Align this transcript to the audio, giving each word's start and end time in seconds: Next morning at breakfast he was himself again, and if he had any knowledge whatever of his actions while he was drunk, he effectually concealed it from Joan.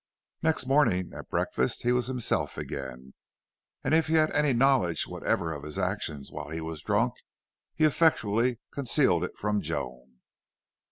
Next 0.41 0.65
morning 0.65 1.13
at 1.13 1.29
breakfast 1.29 1.83
he 1.83 1.91
was 1.91 2.07
himself 2.07 2.57
again, 2.57 3.13
and 3.83 3.93
if 3.93 4.07
he 4.07 4.15
had 4.15 4.31
any 4.31 4.51
knowledge 4.51 5.05
whatever 5.07 5.53
of 5.53 5.61
his 5.63 5.77
actions 5.77 6.31
while 6.31 6.49
he 6.49 6.59
was 6.59 6.81
drunk, 6.81 7.13
he 7.75 7.83
effectually 7.85 8.59
concealed 8.71 9.23
it 9.23 9.37
from 9.37 9.61
Joan. 9.61 10.21